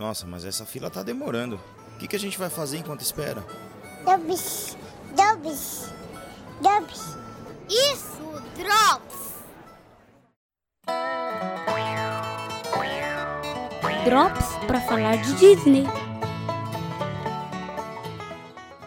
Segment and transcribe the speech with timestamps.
[0.00, 1.60] Nossa, mas essa fila tá demorando.
[1.94, 3.44] O que, que a gente vai fazer enquanto espera?
[4.02, 4.74] Drops,
[5.14, 5.92] drops,
[6.62, 7.18] drops.
[7.68, 8.18] Isso,
[8.56, 9.34] Drops!
[14.06, 15.84] Drops para falar de Disney.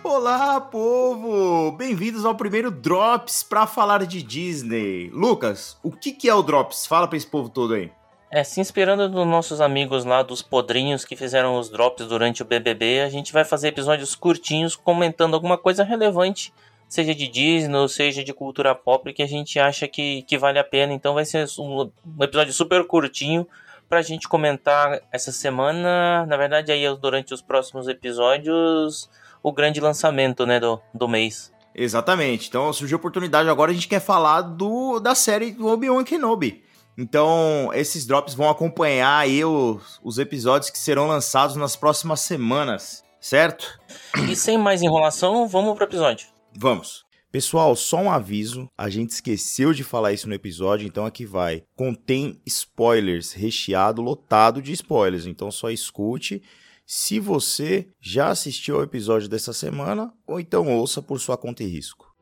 [0.04, 1.74] Olá, povo!
[1.74, 5.12] Bem-vindos ao primeiro Drops para falar de Disney.
[5.12, 6.88] Lucas, o que, que é o Drops?
[6.88, 7.92] Fala pra esse povo todo aí.
[8.36, 12.46] É, se inspirando nos nossos amigos lá dos podrinhos que fizeram os drops durante o
[12.46, 16.52] BBB, a gente vai fazer episódios curtinhos comentando alguma coisa relevante,
[16.90, 20.58] seja de Disney ou seja de cultura pop, que a gente acha que, que vale
[20.58, 20.94] a pena.
[20.94, 23.48] Então vai ser um, um episódio super curtinho
[23.88, 26.26] pra gente comentar essa semana.
[26.26, 29.12] Na verdade, aí durante os próximos episódios,
[29.44, 31.54] o grande lançamento né, do, do mês.
[31.76, 32.48] Exatamente.
[32.48, 36.63] Então surgiu a oportunidade agora, a gente quer falar do, da série do Obi-Wan Kenobi.
[36.98, 43.04] Então, esses drops vão acompanhar aí os, os episódios que serão lançados nas próximas semanas,
[43.20, 43.80] certo?
[44.30, 46.28] E sem mais enrolação, vamos pro episódio.
[46.56, 47.04] Vamos.
[47.32, 51.64] Pessoal, só um aviso, a gente esqueceu de falar isso no episódio, então aqui vai.
[51.76, 56.44] Contém spoilers, recheado, lotado de spoilers, então só escute
[56.86, 61.68] se você já assistiu ao episódio dessa semana ou então ouça por sua conta e
[61.68, 62.13] risco.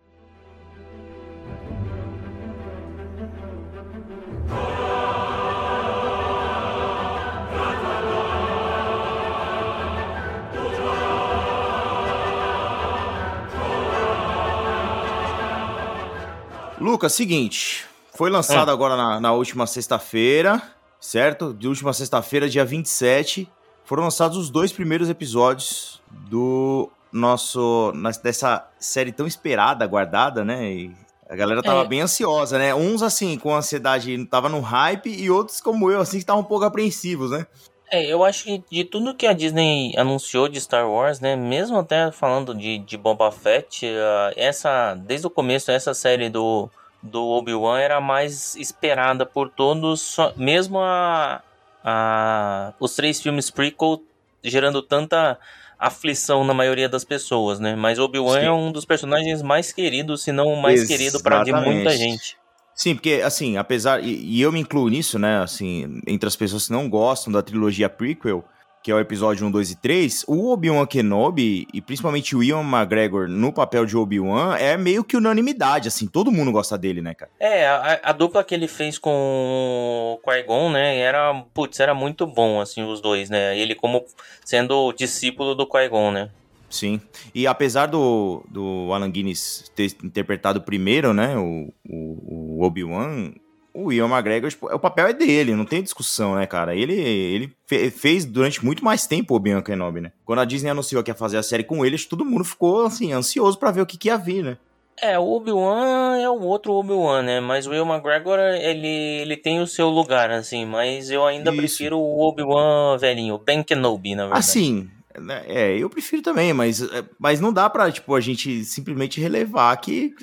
[16.81, 18.73] Lucas, seguinte, foi lançado Hum.
[18.73, 20.61] agora na, na última sexta-feira,
[20.99, 21.53] certo?
[21.53, 23.47] De última sexta-feira, dia 27,
[23.85, 30.71] foram lançados os dois primeiros episódios do nosso dessa série tão esperada, aguardada, né?
[30.71, 30.91] E
[31.29, 31.87] a galera tava É.
[31.87, 32.73] bem ansiosa, né?
[32.73, 36.45] Uns assim com ansiedade, tava no hype e outros como eu assim que estavam um
[36.45, 37.45] pouco apreensivos, né?
[37.93, 41.77] É, eu acho que de tudo que a Disney anunciou de Star Wars, né, mesmo
[41.77, 46.69] até falando de, de Boba Fett, ah, essa, desde o começo, essa série do,
[47.01, 51.41] do Obi-Wan era a mais esperada por todos, só- mesmo a,
[51.83, 54.01] a, os três filmes prequel
[54.43, 55.37] gerando tanta
[55.79, 60.31] aflição na maioria das pessoas, né, mas Obi-Wan é um dos personagens mais queridos, se
[60.31, 61.97] não o mais querido para de muita Exatamente.
[61.97, 62.41] gente.
[62.73, 64.03] Sim, porque, assim, apesar.
[64.03, 65.39] E, e eu me incluo nisso, né?
[65.43, 68.43] Assim, entre as pessoas que não gostam da trilogia prequel,
[68.83, 72.61] que é o episódio 1, 2 e 3, o Obi-Wan Kenobi, e principalmente o Ian
[72.61, 77.13] McGregor no papel de Obi-Wan, é meio que unanimidade, assim, todo mundo gosta dele, né,
[77.13, 77.31] cara?
[77.39, 82.25] É, a, a dupla que ele fez com o Qui-Gon, né, era, putz, era muito
[82.25, 84.03] bom, assim, os dois, né, ele como
[84.43, 86.29] sendo discípulo do Qui-Gon, né.
[86.71, 87.01] Sim.
[87.35, 93.33] E apesar do, do Alan Guinness ter interpretado primeiro, né, o, o, o Obi-Wan,
[93.73, 96.75] o Ian McGregor, tipo, o papel é dele, não tem discussão, né, cara?
[96.75, 100.11] Ele, ele fe- fez durante muito mais tempo o Obi-Wan Kenobi, né?
[100.25, 103.13] Quando a Disney anunciou que ia fazer a série com ele, todo mundo ficou, assim,
[103.13, 104.57] ansioso pra ver o que, que ia vir, né?
[105.01, 108.87] É, o Obi-Wan é o outro Obi-Wan, né, mas o Will McGregor, ele,
[109.21, 111.57] ele tem o seu lugar, assim, mas eu ainda Isso.
[111.57, 114.39] prefiro o Obi-Wan velhinho, o Ben Kenobi, na verdade.
[114.39, 118.63] Assim, né, é, eu prefiro também, mas, é, mas não dá pra, tipo, a gente
[118.63, 120.13] simplesmente relevar que...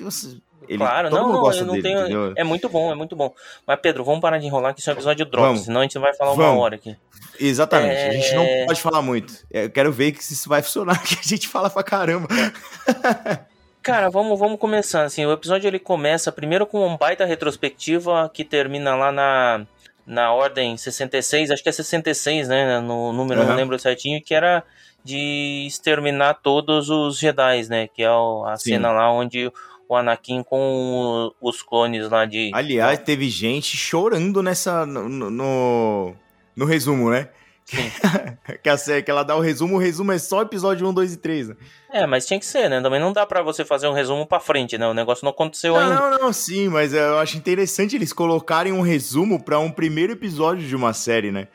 [0.69, 1.99] Ele, Claro, todo não, mundo não, gosta eu não dele, tenho.
[2.01, 2.33] entendeu?
[2.37, 3.33] É muito bom, é muito bom.
[3.65, 5.61] Mas, Pedro, vamos parar de enrolar que isso é um episódio drop, Vamos.
[5.63, 6.61] senão a gente vai falar uma Vamos.
[6.63, 6.95] hora aqui.
[7.39, 8.65] Exatamente, a gente não É.
[8.65, 9.33] pode falar muito.
[9.51, 12.27] É, Eu quero ver que se isso vai funcionar, que a gente fala pra caramba.
[13.81, 18.43] Cara, vamos, vamos começar, assim, o episódio ele começa primeiro com uma baita retrospectiva que
[18.43, 19.65] termina lá na,
[20.05, 23.55] na ordem 66, acho que é 66, né, no número, não Aham.
[23.55, 24.63] lembro certinho, que era
[25.03, 28.71] de exterminar todos os Jedi, né, que é a Sim.
[28.71, 29.49] cena lá onde
[29.89, 32.51] o Anakin com os clones lá de...
[32.53, 34.85] Aliás, teve gente chorando nessa.
[34.85, 36.15] no, no-
[36.55, 37.29] no, resumo, né?
[37.65, 37.77] Sim.
[38.63, 41.13] que a série que ela dá o resumo, o resumo é só episódio 1, 2
[41.13, 41.49] e 3.
[41.49, 41.55] Né?
[41.91, 44.39] É, mas tinha que ser, né, também não dá pra você fazer um resumo pra
[44.39, 45.95] frente, né, o negócio não aconteceu Não, ainda.
[45.95, 50.67] não, não, sim, mas eu acho interessante eles colocarem um resumo pra um primeiro episódio
[50.67, 51.47] de uma série, né?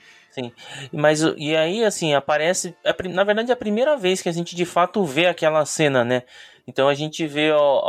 [0.92, 2.74] Mas o- e aí, assim, aparece.
[2.84, 6.04] é Na verdade, é a primeira vez que a gente de fato vê aquela cena,
[6.04, 6.22] né?
[6.66, 7.80] Então a gente vê ó,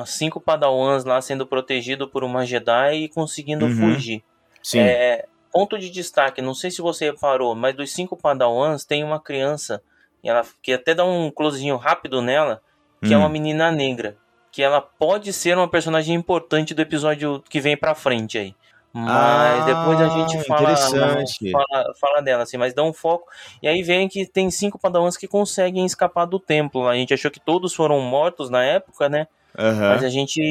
[0.00, 3.76] ó, cinco padawans lá sendo protegido por uma Jedi e conseguindo Uhum.
[3.94, 4.22] fugir.
[4.62, 4.80] Sim.
[4.80, 9.20] É, ponto de destaque, não sei se você reparou, mas dos cinco padawans tem uma
[9.20, 9.80] criança,
[10.24, 12.60] e ela, que até dá um closezinho rápido nela,
[13.04, 13.20] que é Hum.
[13.20, 14.16] uma menina negra.
[14.50, 18.54] Que ela pode ser uma personagem importante do episódio que vem pra frente aí.
[18.98, 21.50] Mas Ah, depois a gente fala, interessante.
[21.50, 23.28] fala, fala dela, assim, mas dá um foco.
[23.62, 26.88] E aí vem que tem cinco padawans que conseguem escapar do templo.
[26.88, 29.28] A gente achou que todos foram mortos na época, né?
[29.58, 29.90] Aham.
[29.90, 30.44] Mas a gente, a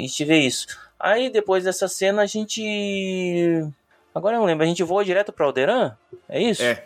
[0.00, 0.66] gente vê isso.
[0.98, 2.62] Aí depois dessa cena a gente.
[4.14, 5.94] Agora eu não lembro, a gente voa direto pra Alderan?
[6.28, 6.62] É isso?
[6.62, 6.84] É.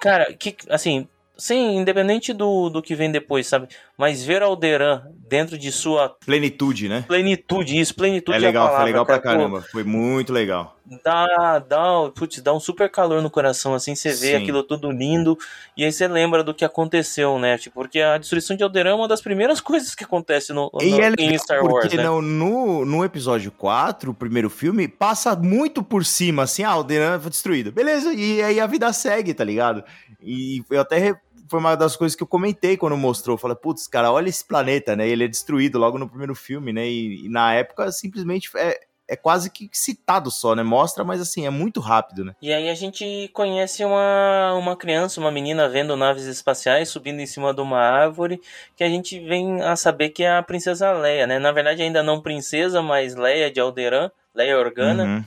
[0.00, 1.08] Cara, que, assim,
[1.38, 3.68] Sim, independente do, do que vem depois, sabe?
[3.98, 7.04] Mas ver Alderan dentro de sua Plenitude, né?
[7.06, 9.36] plenitude, isso, plenitude É legal, a palavra, foi legal pra cara.
[9.36, 9.62] Pô, caramba.
[9.70, 10.76] Foi muito legal.
[11.04, 14.36] dá, dá, putz, dá um super calor no coração, assim, você vê Sim.
[14.36, 15.36] aquilo tudo lindo,
[15.76, 17.58] e aí você lembra do que aconteceu, né?
[17.58, 20.80] Tipo, porque a destruição de Alderan é uma das primeiras coisas que acontece no, no-
[20.80, 22.04] é legal em Star Wars, porque né?
[22.04, 27.20] no, no, no episódio 4, o primeiro filme, passa muito por cima, assim, ah, Alderan
[27.20, 27.72] foi destruído.
[27.72, 29.82] Beleza, e aí a vida segue, tá ligado?
[30.22, 31.14] E eu até...
[31.48, 33.36] Foi uma das coisas que eu comentei quando mostrou.
[33.38, 35.08] Falei, putz, cara, olha esse planeta, né?
[35.08, 36.86] Ele é destruído logo no primeiro filme, né?
[36.86, 40.62] E, e na época, simplesmente, é, é quase que citado só, né?
[40.62, 42.34] Mostra, mas assim, é muito rápido, né?
[42.42, 47.26] E aí a gente conhece uma, uma criança, uma menina vendo naves espaciais subindo em
[47.26, 48.40] cima de uma árvore,
[48.74, 51.38] que a gente vem a saber que é a princesa Leia, né?
[51.38, 55.04] Na verdade ainda não princesa, mas Leia de Alderan, Leia Organa.
[55.04, 55.24] Uhum,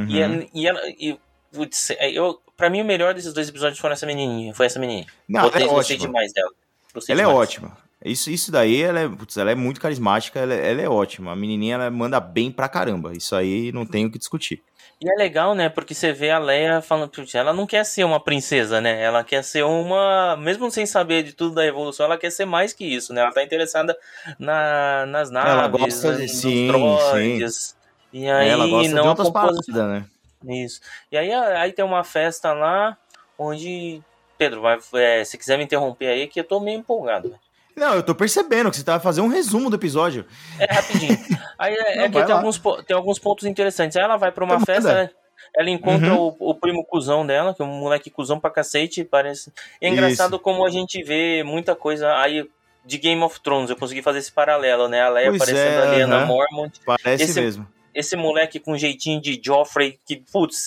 [0.00, 0.06] uhum.
[0.08, 0.80] E, ela- e ela...
[0.98, 1.18] E,
[1.52, 4.78] putz, é, eu, pra mim o melhor desses dois episódios foram essa menininha, foi essa
[4.78, 5.06] menininha.
[5.28, 6.08] Não, gostei, ela é gostei ótima.
[6.08, 6.50] demais dela.
[6.94, 7.40] Gostei Ela é demais.
[7.48, 7.78] ótima.
[8.04, 11.32] Isso, isso daí, ela é, putz, ela é muito carismática, ela, é- ela é ótima.
[11.32, 13.12] A menininha, ela manda bem pra caramba.
[13.12, 14.62] Isso aí não tem o que discutir.
[15.02, 15.68] E é legal, né?
[15.70, 19.02] Porque você vê a Leia falando, putz, ela não quer ser uma princesa, né?
[19.02, 20.36] Ela quer ser uma.
[20.36, 23.22] Mesmo sem saber de tudo da evolução, ela quer ser mais que isso, né?
[23.22, 23.96] Ela tá interessada
[24.38, 27.76] na, nas naves, Ela gosta de- nos sim, droids.
[28.12, 30.04] E aí, ela gosta não de outras paradas, né?
[30.46, 30.80] Isso.
[31.12, 32.96] E aí, aí tem uma festa lá
[33.38, 34.00] onde.
[34.38, 37.28] Pedro, vai, é, se quiser me interromper aí, que eu tô meio empolgado.
[37.30, 37.36] né?
[37.76, 40.24] Não, eu tô percebendo que você tá fazendo um resumo do episódio.
[40.58, 41.16] É rapidinho.
[41.58, 43.96] Aí é, Não, é que tem alguns, tem alguns pontos interessantes.
[43.96, 45.02] Aí ela vai pra uma Então festa, manda.
[45.04, 45.10] né?
[45.56, 46.34] ela encontra Uhum.
[46.38, 49.52] o, o primo cuzão dela, que é um moleque cuzão pra cacete, parece.
[49.80, 52.48] E é engraçado como a gente vê muita coisa aí
[52.84, 53.68] de Game of Thrones.
[53.70, 55.02] Eu consegui fazer esse paralelo, né?
[55.02, 56.26] A Leia Pois aparecendo é, a Lyanna aham.
[56.26, 56.80] Mormont.
[56.84, 57.66] Parece Esse- mesmo.
[57.94, 60.66] Esse moleque com jeitinho de Joffrey, que, putz,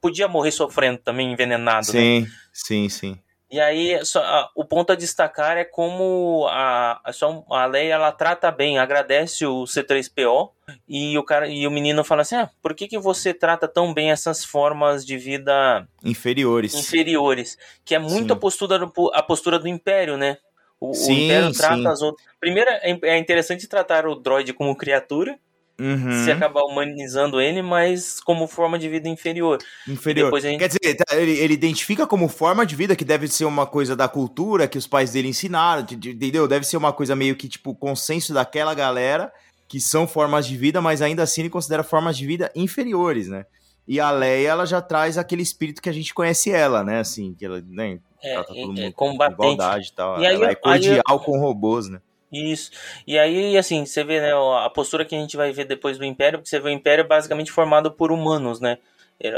[0.00, 2.00] podia morrer sofrendo também, envenenado, né?
[2.00, 3.18] Sim, sim, sim.
[3.52, 7.94] E aí, só, a- o ponto a destacar é como a, a, só, a Leia
[7.94, 10.50] ela trata bem, agradece o C3PO
[10.88, 13.92] e o cara e o menino fala assim: ah, por que, que você trata tão
[13.92, 16.74] bem essas formas de vida Inferiores.
[16.74, 17.58] inferiores?
[17.84, 18.32] Que é muito Sim.
[18.34, 20.38] a postura, do, a postura do Império, né?
[20.78, 21.88] O, o Sim, Império trata sim.
[21.88, 22.24] as outras.
[22.38, 25.36] Primeiro, é é interessante tratar o droid como criatura,
[25.80, 26.24] Uhum.
[26.24, 29.58] se acabar humanizando ele, mas como forma de vida inferior.
[29.88, 30.38] Inferior.
[30.40, 33.66] Gente- Quer dizer, tá, ele, ele identifica como forma de vida que deve ser uma
[33.66, 36.46] coisa da cultura que os pais dele ensinaram, de- de- entendeu?
[36.46, 39.32] Deve ser uma coisa meio que, tipo, consenso daquela galera
[39.66, 43.46] que são formas de vida, mas ainda assim ele considera formas de vida inferiores, né?
[43.88, 47.00] E a Leia, ela já traz aquele espírito que a gente conhece ela, né?
[47.00, 49.34] Assim, que ela né, É, trata todo é- mundo é com combatente.
[49.42, 50.20] igualdade e tal.
[50.20, 52.00] E aí ela é cordial com robôs, né?
[52.32, 52.70] Isso.
[53.06, 56.04] E aí, assim, você vê, né, a postura que a gente vai ver depois do
[56.04, 58.78] Império, porque você vê o Império basicamente formado por humanos, né?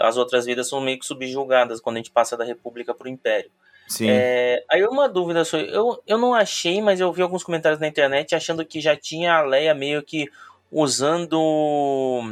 [0.02, 3.50] As outras vidas são meio que subjugadas quando a gente passa da República pro Império.
[3.88, 4.06] Sim.
[4.08, 7.88] É, aí uma dúvida só, eu, eu não achei, mas eu vi alguns comentários na
[7.88, 10.28] internet achando que já tinha a Leia meio que
[10.70, 12.22] usando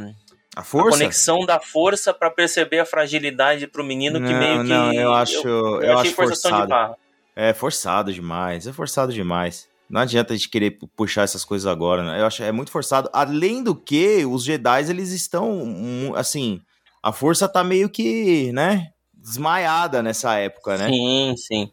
[0.55, 0.89] A a força?
[0.97, 5.13] conexão da força pra perceber a fragilidade pro menino que Não, meio que não, eu
[5.13, 6.95] acho- eu achei acho forçação de forçado.
[7.35, 9.69] É forçado demais, é forçado demais.
[9.91, 12.19] Não adianta a gente querer pu- puxar essas coisas agora, né?
[12.21, 13.09] Eu acho é muito forçado.
[13.13, 16.61] Além do que, os Jedi, eles estão, assim,
[17.03, 20.87] a força tá meio que, né, desmaiada nessa época, né?
[20.89, 21.71] Sim, sim.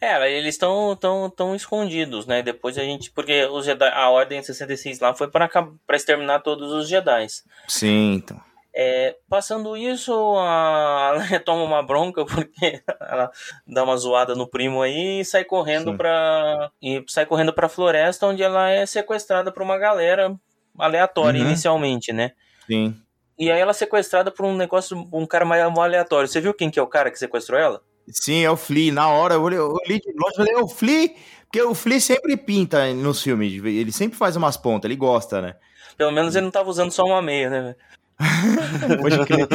[0.00, 2.42] É, eles estão tão, tão escondidos, né?
[2.42, 3.10] Depois a gente.
[3.10, 7.26] Porque os Jedi, a Ordem 66 lá foi para para exterminar todos os Jedi.
[7.68, 8.47] Sim, então.
[8.80, 13.28] É, passando isso, a Leia toma uma bronca porque ela
[13.66, 18.26] dá uma zoada no primo aí e sai correndo para e sai correndo para floresta
[18.28, 20.32] onde ela é sequestrada por uma galera
[20.78, 21.46] aleatória Uhum.
[21.48, 22.30] inicialmente, né?
[22.68, 22.94] Sim.
[23.36, 26.28] E aí ela é sequestrada por um negócio, um cara mais aleatório.
[26.28, 27.82] Você viu quem que é o cara que sequestrou ela?
[28.08, 28.92] Sim, é o Flea.
[28.92, 31.10] Na hora, eu olhei, eu olhei de longe e falei, é o Flea?
[31.42, 35.54] Porque o Flea sempre pinta nos filmes, ele sempre faz umas pontas, ele gosta, né?
[35.96, 37.74] Pelo menos ele não tava usando só uma meia, né?
[39.00, 39.48] Pode crer.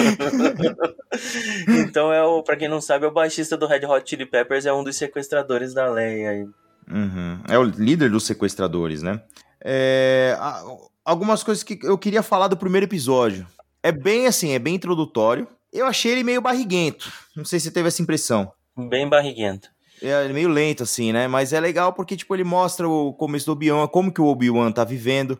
[1.86, 4.66] então é o, para quem não sabe, é o baixista do Red Hot Chili Peppers,
[4.66, 6.30] é um dos sequestradores da Leia.
[6.30, 6.48] aí.
[6.90, 7.40] Uhum.
[7.48, 9.22] É o líder dos sequestradores, né?
[9.64, 10.38] É,
[11.04, 13.48] algumas coisas que eu queria falar do primeiro episódio.
[13.82, 15.48] É bem assim, é bem introdutório.
[15.72, 17.12] Eu achei ele meio barriguento.
[17.36, 18.52] Não sei se você teve essa impressão.
[18.78, 19.70] Bem barriguento.
[20.02, 21.28] É meio lento, assim, né?
[21.28, 24.72] Mas é legal porque, tipo, ele mostra o começo do Obi-Wan, como que o Obi-Wan
[24.72, 25.40] tá vivendo,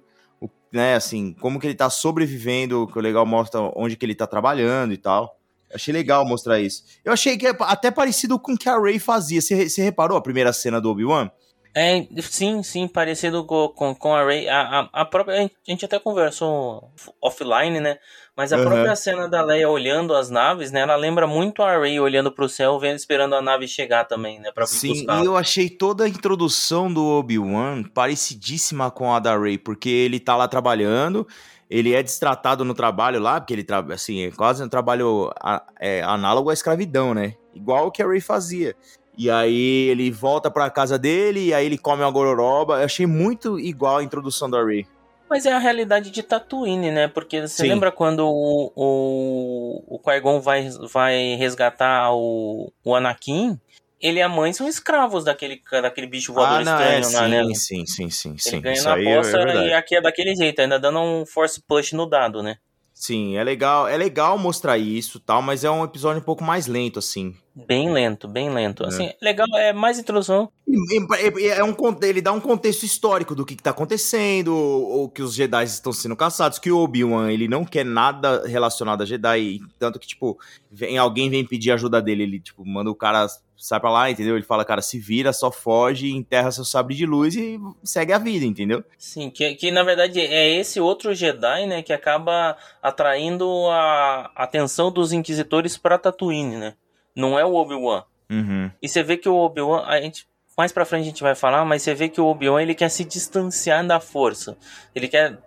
[0.74, 0.96] né?
[0.96, 4.92] Assim, como que ele tá sobrevivendo, que o legal mostra onde que ele tá trabalhando
[4.92, 5.40] e tal.
[5.74, 6.84] Achei legal mostrar isso.
[7.06, 9.42] Eu achei que é até parecido com o que a Rey fazia.
[9.42, 11.32] Você, reparou a primeira cena do Obi-Wan?
[11.76, 14.48] É, sim, sim, parecido com, com, com a Ray.
[14.48, 15.04] A, a, a.
[15.04, 17.98] A gente até conversou offline, né?
[18.36, 18.66] Mas a Aham.
[18.66, 20.80] própria cena da Leia olhando as naves, né?
[20.82, 24.52] Ela lembra muito a Ray olhando pro céu, vendo, esperando a nave chegar também, né?
[24.52, 29.60] Pra Sim, e eu achei toda a introdução do Obi-Wan parecidíssima com a da Rey,
[29.60, 31.28] porque ele tá lá trabalhando,
[31.70, 35.64] ele é destratado no trabalho lá, porque ele trabalha, assim, é quase um trabalho a-
[35.80, 37.36] é, análogo à escravidão, né?
[37.54, 38.76] Igual o que a Rey fazia.
[39.16, 42.80] E aí ele volta pra casa dele, e aí ele come uma gororoba.
[42.80, 44.88] Eu achei muito igual a introdução da Rey.
[45.34, 47.08] Mas é a realidade de Tatooine, né?
[47.08, 47.70] Porque você Sim.
[47.70, 53.60] lembra quando o, o, o Qui-Gon vai, vai resgatar o, o Anakin?
[54.00, 57.28] Ele e a mãe são escravos daquele, daquele bicho voador Ah, não, é, estranho lá,
[57.28, 57.56] né?
[57.56, 58.62] sim, sim, sim, sim, Ele sim.
[58.62, 59.68] ganha Isso na aí é aposta verdade.
[59.70, 62.58] e aqui é daquele jeito, ainda dando um force push no dado, né?
[62.94, 66.68] Sim, é legal, é legal mostrar isso, tal, mas é um episódio um pouco mais
[66.68, 67.36] lento assim.
[67.56, 68.84] Bem lento, bem lento.
[68.84, 68.88] É.
[68.88, 70.50] Assim, legal, é mais introdução.
[70.68, 71.00] E-
[71.40, 75.22] e- É um, ele dá um contexto histórico do que, que tá acontecendo, ou que
[75.22, 79.60] os Jedi estão sendo caçados, que o Obi-Wan ele não quer nada relacionado a Jedi,
[79.78, 80.40] tanto que, tipo,
[80.72, 84.36] vem, alguém vem pedir ajuda dele, ele, tipo, manda o cara sai pra lá, entendeu?
[84.36, 88.18] Ele fala, cara, se vira, só foge, enterra seu sabre de luz e segue a
[88.18, 88.84] vida, entendeu?
[88.98, 94.92] Sim, que, que na verdade é esse outro Jedi, né, que acaba atraindo a atenção
[94.92, 96.74] dos inquisitores pra Tatooine, né?
[97.16, 98.04] Não é o Obi-Wan.
[98.30, 98.72] Uhum.
[98.82, 100.28] E você vê que o Obi-Wan, a gente
[100.58, 102.90] mais pra frente a gente vai falar, mas você vê que o Obi-Wan ele quer
[102.90, 104.56] se distanciar da força.
[104.94, 105.38] Ele quer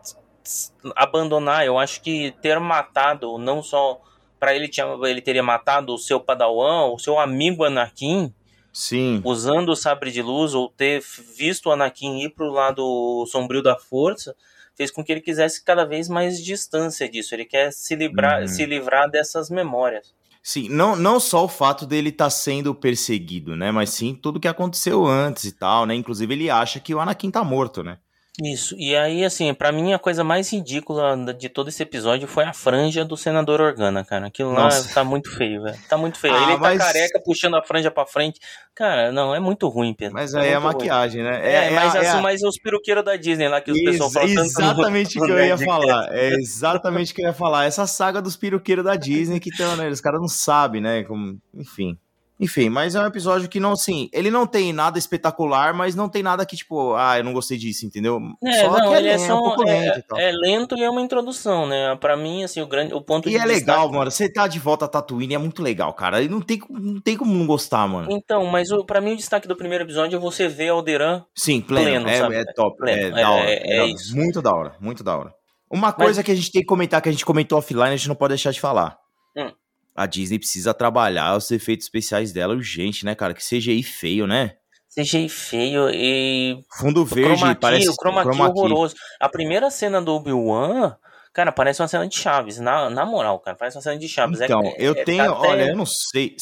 [0.95, 4.01] abandonar, eu acho que ter matado não só
[4.39, 8.33] pra ele tinha, ele teria matado o seu Padawan, o seu amigo Anakin,
[8.73, 9.21] Sim.
[9.25, 11.03] usando o sabre de luz ou ter
[11.37, 14.35] visto o Anakin ir pro lado sombrio da força,
[14.75, 17.35] fez com que ele quisesse cada vez mais distância disso.
[17.35, 18.49] Ele quer se livrar, Uhum.
[18.49, 20.15] se livrar dessas memórias.
[20.49, 23.73] Sim, não, não só o fato dele estar sendo perseguido, né?
[23.73, 25.93] Mas sim tudo que aconteceu antes e tal, né?
[25.97, 27.99] Inclusive ele acha que o Anakin tá morto, né?
[28.43, 28.75] Isso.
[28.79, 32.53] E aí, assim, pra mim a coisa mais ridícula de todo esse episódio foi a
[32.53, 34.27] franja do senador Organa, cara.
[34.27, 34.93] Aquilo lá Nossa.
[34.93, 35.79] tá muito feio, velho.
[35.89, 36.35] Tá muito feio.
[36.35, 38.39] Ah, ele tá mas- careca puxando a franja pra frente.
[38.75, 40.13] Cara, não, é muito ruim, Pedro.
[40.13, 40.87] Mas aí é a muito ruim.
[40.89, 41.41] maquiagem, né?
[41.67, 44.15] É, mas, a- assim, a- mas os peruqueiros da Disney lá que os pessoal Ex-
[44.15, 46.09] falam tanto no- exatamente o que eu ia falar.
[46.11, 47.65] É exatamente o que eu ia falar.
[47.65, 49.89] Essa saga dos piroqueiros da Disney que estão, né?
[49.89, 51.05] Os caras não sabem, né?
[51.05, 51.39] Como...
[51.55, 51.97] Enfim.
[52.39, 56.07] Enfim, mas é um episódio que não, assim, ele não tem nada espetacular, mas não
[56.07, 58.21] tem nada que, tipo, ah, eu não gostei disso, entendeu?
[58.45, 60.19] É, não, que ele é lento, só um pouco é, lento e tal.
[60.19, 61.97] é lento e é uma introdução, né?
[61.97, 64.11] Pra mim, assim, o grande, o ponto E de é legal, destaque- mano.
[64.11, 66.21] Você tá de volta a Tatooine é muito legal, cara.
[66.23, 68.09] E não tem, não tem como não gostar, mano.
[68.11, 71.25] Então, mas o, pra mim o destaque do primeiro episódio é você ver Alderan.
[71.35, 71.87] Sim, pleno.
[72.05, 72.35] Pleno, é, sabe?
[72.37, 72.77] é top.
[72.77, 73.51] Pleno, É, é- da hora.
[73.51, 74.15] é- é da- isso.
[74.15, 75.33] Muito da hora, muito da hora.
[75.71, 78.09] Uma coisa que a gente tem que comentar, que a gente comentou offline, a gente
[78.09, 78.97] não pode deixar de falar.
[79.37, 79.51] Hum.
[79.97, 83.33] A Disney precisa trabalhar os efeitos especiais dela urgente, né, cara?
[83.33, 84.57] Que CGI feio, né?
[84.95, 88.95] CGI feio e Fundo verde, chroma key, parece o chroma key chroma horroroso.
[89.21, 90.97] A primeira cena do Obi-Wan,
[91.37, 94.41] cara, parece uma cena de Chaves, na, na moral, cara, parece uma cena de Chaves.
[94.41, 96.35] É- Então, é- eu é- tenho, tá até- olha, eu não sei.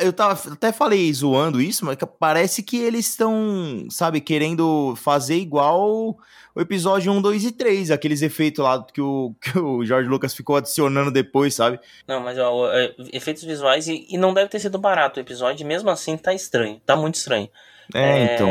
[0.00, 6.18] Eu tava, até falei zoando isso, mas parece que eles estão, sabe, querendo fazer igual
[6.52, 10.34] o episódio 1, 2 e 3, aqueles efeitos lá que o, que o George Lucas
[10.34, 11.78] ficou adicionando depois, sabe?
[12.04, 15.64] Não, mas ó, é, efeitos visuais e, e não deve ter sido barato o episódio,
[15.64, 17.48] mesmo assim tá estranho, tá muito estranho.
[17.94, 18.48] É, então.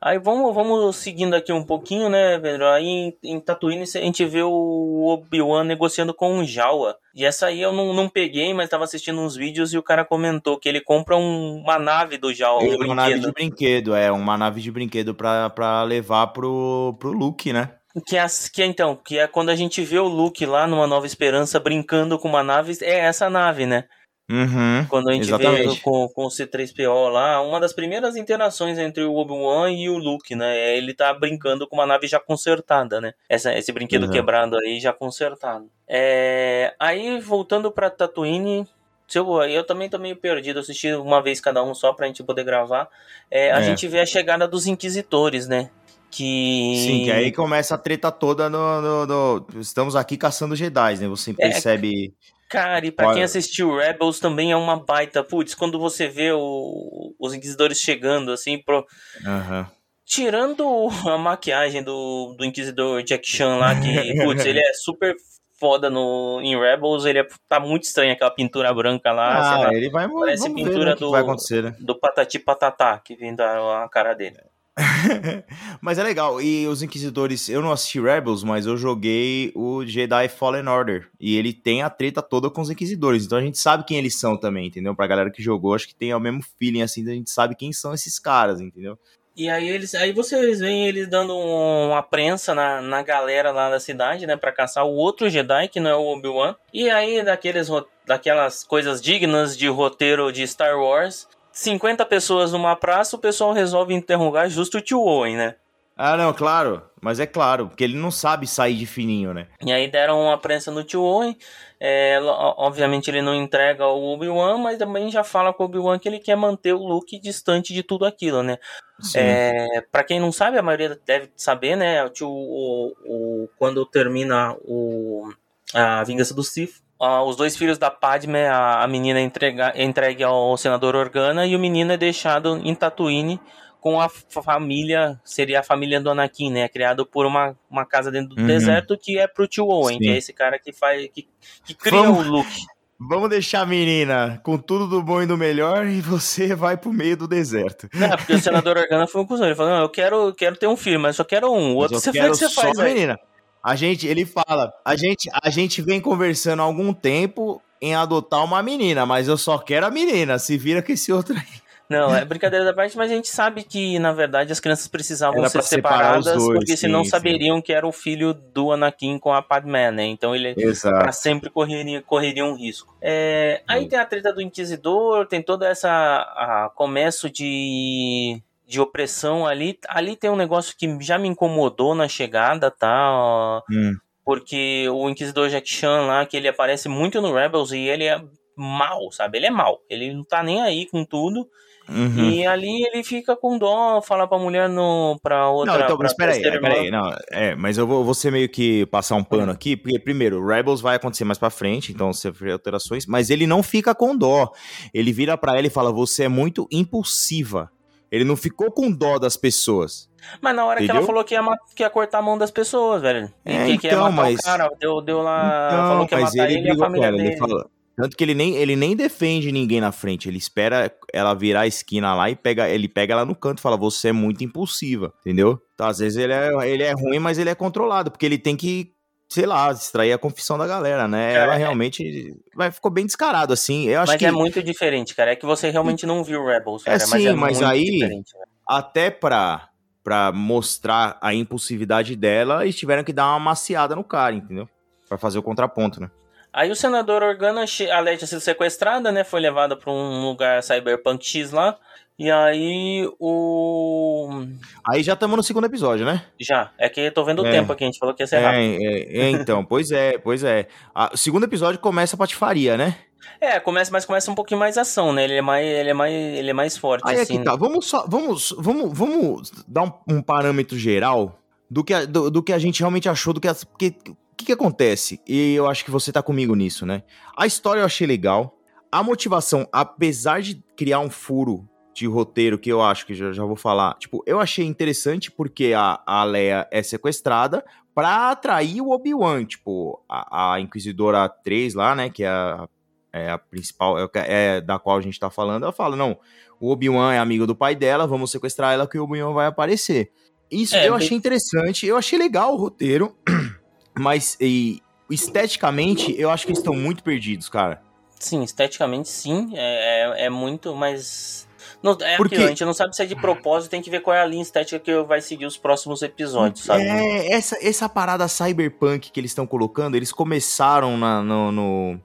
[0.00, 2.66] Aí vamos, vamos seguindo aqui um pouquinho, né, Pedro?
[2.68, 6.96] Aí em, em Tatooine a gente vê o Obi-Wan negociando com o Jawa.
[7.14, 10.04] E essa aí eu não, não peguei, mas tava assistindo uns vídeos e o cara
[10.04, 13.94] comentou que ele compra um- uma nave do Jawa, um É uma nave de brinquedo,
[13.94, 17.70] é, uma nave de brinquedo pra, pra levar pro, pro Luke, né?
[18.06, 20.86] Que é, que é então, que é quando a gente vê o Luke lá numa
[20.86, 23.84] Nova Esperança brincando com uma nave, é essa nave, né?
[24.28, 24.84] Uhum.
[24.88, 25.80] Quando a gente vê Exatamente.
[25.82, 30.34] com, com o C3PO lá, uma das primeiras interações entre o Obi-Wan e o Luke,
[30.34, 30.56] né?
[30.58, 33.14] É ele tá brincando com uma nave já consertada, né?
[33.28, 34.10] Essa, esse brinquedo Uhum.
[34.10, 35.70] quebrado aí já consertado.
[35.88, 38.66] É, aí, voltando pra Tatooine.
[39.06, 42.24] Se eu, eu também tô meio perdido, assisti uma vez cada um só pra gente
[42.24, 42.88] poder gravar.
[43.30, 43.62] É, a É.
[43.62, 45.70] gente vê a chegada dos Inquisitores, né?
[46.10, 46.74] Que.
[46.84, 51.06] Sim, que aí começa a treta toda no, no- no- Estamos aqui caçando Jedi, né?
[51.06, 52.12] Você É, percebe.
[52.48, 55.22] Cara, e pra Olha- quem assistiu Rebels também é uma baita.
[55.24, 58.86] Putz, quando você vê o- os Inquisidores chegando, assim, pro,
[59.26, 59.70] Aham.
[60.08, 60.64] Tirando
[61.08, 65.16] a maquiagem do, do Inquisidor Jack Chan lá, que, putz, ele é super
[65.58, 69.74] foda no, em Rebels, ele é- tá muito estranho aquela pintura branca lá, Ah, lá,
[69.74, 70.06] ele vai.
[70.08, 71.74] parece vamos ver, pintura né, do- vai acontecer, né?
[71.80, 74.36] do Patati Patatá, que vem da a cara dele.
[75.80, 76.40] mas é legal.
[76.40, 81.08] E os Inquisidores, eu não assisti Rebels, mas eu joguei o Jedi Fallen Order.
[81.20, 83.24] E ele tem a treta toda com os Inquisidores.
[83.24, 84.94] Então a gente sabe quem eles são também, entendeu?
[84.94, 87.72] Pra galera que jogou, acho que tem o mesmo feeling assim, a gente sabe quem
[87.72, 88.98] são esses caras, entendeu?
[89.36, 93.68] E aí eles, aí vocês veem eles dando um- uma prensa na, na galera lá
[93.68, 96.56] da cidade, né, Pra caçar o outro Jedi que não é o Obi-Wan.
[96.72, 97.68] E aí daqueles
[98.06, 103.94] daquelas coisas dignas de roteiro de Star Wars, 50 pessoas numa praça, o pessoal resolve
[103.94, 105.54] interrogar justo o tio Owen, né?
[105.96, 106.82] Ah, não, claro.
[107.00, 109.46] Mas é claro, porque ele não sabe sair de fininho, né?
[109.64, 111.34] E aí deram uma prensa no tio Owen.
[111.80, 112.18] É,
[112.58, 116.18] obviamente ele não entrega o Obi-Wan, mas também já fala com o Obi-Wan que ele
[116.18, 118.58] quer manter o Luke distante de tudo aquilo, né?
[119.00, 119.20] Sim.
[119.20, 122.04] É, para quem não sabe, a maioria deve saber, né?
[122.04, 125.30] O, tio- o- o- quando termina o,
[125.72, 129.72] a Vingança do Sith, ah, os dois filhos da Padme, a, a menina é entrega,
[129.74, 133.40] é entregue ao senador Organa e o menino é deixado em Tatooine
[133.80, 136.68] com a fa- família, seria a família do Anakin, né?
[136.68, 138.46] Criado por uma, uma casa dentro do Uhum.
[138.46, 140.04] deserto que é pro tio Owen, Sim.
[140.04, 141.28] que é esse cara que faz que,
[141.64, 142.62] que cria Vamos- o Luke.
[142.98, 146.90] Vamos deixar a menina com tudo do bom e do melhor e você vai pro
[146.90, 147.86] meio do deserto.
[147.92, 149.44] Não, porque o senador Organa foi um cuzão.
[149.46, 151.74] Ele falou: Não, eu quero, quero ter um filho, mas só quero um.
[151.74, 153.18] O outro você quero faz, você só faz, a velho.
[153.66, 158.44] A gente, ele fala, a gente, a gente vem conversando há algum tempo em adotar
[158.44, 160.38] uma menina, mas eu só quero a menina.
[160.38, 161.66] Se vira com esse outro aí.
[161.88, 165.40] Não, é brincadeira da parte, mas a gente sabe que, na verdade, as crianças precisavam
[165.40, 167.10] Era ser separadas, dois, porque senão sim, sim.
[167.10, 170.04] saberiam que era o filho do Anakin com a Padmé, né?
[170.04, 172.96] Então ele pra sempre correria, correria um risco.
[173.02, 173.88] É, aí Sim.
[173.88, 179.78] tem a treta do Inquisidor, tem toda essa a, começo de, de opressão ali.
[179.88, 183.62] Ali tem um negócio que já me incomodou na chegada, tá?
[183.70, 183.96] Hum.
[184.24, 188.20] porque o Inquisidor Jack Chan lá, que ele aparece muito no Rebels e ele é
[188.56, 189.38] mal, sabe?
[189.38, 189.80] Ele é mal.
[189.88, 191.48] Ele não tá nem aí com tudo.
[191.88, 192.30] Uhum.
[192.30, 195.78] E ali ele fica com dó, fala pra mulher no, pra outra.
[195.78, 199.14] Não, então, mas peraí, peraí, não, é, mas eu vou, vou ser meio que passar
[199.14, 202.50] um pano aqui, porque primeiro, o Rebels vai acontecer mais pra frente, então você vê
[202.50, 204.50] alterações, mas ele não fica com dó,
[204.92, 207.70] ele vira pra ela e fala, você é muito impulsiva,
[208.10, 210.08] ele não ficou com dó das pessoas,
[210.40, 211.06] Mas na hora que ela Entendeu?
[211.06, 211.42] falou que ia,
[211.74, 213.32] que ia cortar a mão das pessoas, velho.
[213.44, 215.68] E É, que, que ia então, matar mas- o cara, deu, deu lá.
[215.72, 217.28] Então, falou que ia mas matar ele, e a família ela, dele.
[217.30, 221.32] ele fala- tanto que ele nem, ele nem defende ninguém na frente, ele espera ela
[221.32, 224.12] virar a esquina lá e pega, ele pega ela no canto e fala, você é
[224.12, 225.58] muito impulsiva, entendeu?
[225.74, 228.54] Então, às vezes ele é, ele é ruim, mas ele é controlado, porque ele tem
[228.54, 228.92] que,
[229.28, 231.32] sei lá, distrair a confissão da galera, né?
[231.32, 231.58] É, ela é.
[231.58, 235.32] realmente vai, ficou bem descarado, assim, eu acho Mas que é muito diferente, cara.
[235.32, 236.98] É que você realmente não viu Rebels, É, cara.
[237.10, 238.46] mas sim, é mas muito aí- diferente, velho.
[238.68, 239.68] até pra,
[240.04, 244.68] pra mostrar a impulsividade dela, eles tiveram que dar uma maciada no cara, entendeu?
[245.08, 246.10] Pra fazer o contraponto, né?
[246.52, 249.24] Aí o senador Organa, che- a Leia tinha sido sequestrada, né?
[249.24, 251.76] Foi levada pra um lugar cyberpunk X lá.
[252.18, 254.46] E aí o.
[254.86, 256.24] Aí já estamos no segundo episódio, né?
[256.40, 257.50] Já, é que eu tô vendo o É.
[257.50, 258.60] tempo aqui, a gente falou que ia ser rápido.
[258.60, 260.66] É, é, é, então, pois é, pois é.
[261.12, 262.96] O segundo episódio começa a patifaria, né?
[263.38, 265.24] É, começa, mas começa um pouquinho mais ação, né?
[265.24, 267.34] Ele é mais, ele é mais, ele é mais forte, Aí assim.
[267.36, 271.38] aqui tá, vamos só, vamos, vamos, vamos dar um, um parâmetro geral
[271.70, 274.52] do que, a, do, do que a gente realmente achou, do que, o que, que
[274.52, 275.20] acontece?
[275.26, 277.02] E eu acho que você tá comigo nisso, né?
[277.36, 278.56] A história eu achei legal,
[278.90, 283.42] a motivação, apesar de criar um furo de roteiro que eu acho que já, já
[283.42, 288.90] vou falar, tipo, eu achei interessante porque a, a Leia é sequestrada pra atrair o
[288.90, 292.68] Obi-Wan, tipo, a, a Inquisidora 3 lá, né, que é a,
[293.10, 296.18] é a principal, é, é da qual a gente tá falando, ela fala, não,
[296.60, 300.12] o Obi-Wan é amigo do pai dela, vamos sequestrar ela que o Obi-Wan vai aparecer.
[300.50, 303.16] Isso É, eu achei interessante, eu achei legal o roteiro,
[303.98, 307.80] mas e, esteticamente eu acho que eles estão muito perdidos, cara.
[308.18, 311.45] Sim, esteticamente sim, é, é, é muito, mas.
[311.86, 314.00] Não, é Porque- aquilo, a gente não sabe se é de propósito, tem que ver
[314.00, 316.82] qual é a linha estética que vai seguir os próximos episódios, sabe?
[316.82, 322.00] É, essa, essa parada cyberpunk que eles estão colocando, eles começaram na- no, no,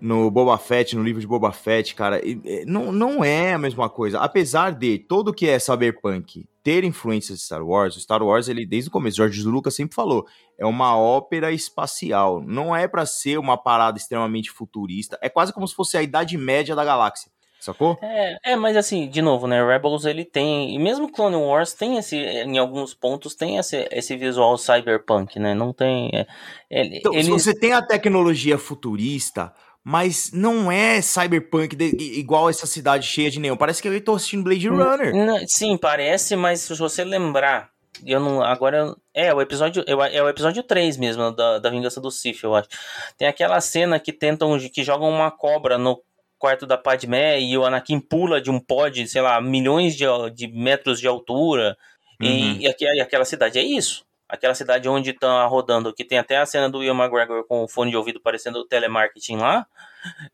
[0.00, 3.88] no Boba Fett, no livro de Boba Fett, cara, e não, não é a mesma
[3.88, 4.18] coisa.
[4.18, 8.64] Apesar de todo que é cyberpunk ter influências de Star Wars, o Star Wars, ele
[8.66, 10.26] desde o começo, George Lucas sempre falou,
[10.58, 12.42] é uma ópera espacial.
[12.42, 15.18] Não é pra ser uma parada extremamente futurista.
[15.20, 17.30] É quase como se fosse a Idade Média da galáxia.
[17.64, 17.98] Sacou?
[18.02, 19.64] É, é, mas assim, de novo, né?
[19.64, 20.74] Rebels ele tem.
[20.74, 22.16] E mesmo Clone Wars tem esse.
[22.16, 25.54] Em alguns pontos tem esse, esse visual cyberpunk, né?
[25.54, 26.10] Não tem.
[26.12, 26.26] é,
[26.70, 32.66] ele, Então, eles- você tem a tecnologia futurista, mas não é cyberpunk de- igual essa
[32.66, 33.56] cidade cheia de neon.
[33.56, 35.14] Parece que eu tô assistindo Blade Runner.
[35.14, 37.70] Não, sim, parece, mas se você lembrar.
[38.04, 38.42] Eu não.
[38.42, 38.76] Agora.
[38.78, 39.84] eu- É, o episódio.
[39.86, 42.68] eu- É o episódio 3 mesmo, da, da Vingança do Sith, eu acho.
[43.16, 44.58] Tem aquela cena que tentam.
[44.58, 45.98] que jogam uma cobra no
[46.44, 50.04] quarto da Padmé e o Anakin pula de um pod, sei lá, milhões de,
[50.34, 51.74] de metros de altura.
[52.20, 52.28] Uhum.
[52.28, 54.04] E, e, aqui- e aquela cidade é isso.
[54.28, 57.68] Aquela cidade onde tá rodando, que tem até a cena do Ian McGregor com o
[57.68, 59.66] fone de ouvido parecendo o telemarketing lá.